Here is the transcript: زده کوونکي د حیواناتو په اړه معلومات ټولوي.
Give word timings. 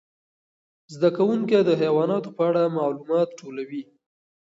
زده 0.93 1.09
کوونکي 1.17 1.57
د 1.63 1.69
حیواناتو 1.81 2.29
په 2.37 2.41
اړه 2.49 2.73
معلومات 2.77 3.29
ټولوي. 3.39 3.83